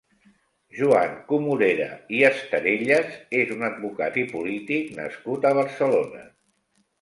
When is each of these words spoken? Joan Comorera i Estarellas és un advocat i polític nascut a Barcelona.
Joan 0.77 1.11
Comorera 1.31 1.89
i 2.19 2.21
Estarellas 2.29 3.11
és 3.43 3.53
un 3.57 3.61
advocat 3.69 4.19
i 4.23 4.25
polític 4.33 4.89
nascut 5.03 5.47
a 5.51 5.55
Barcelona. 5.61 6.25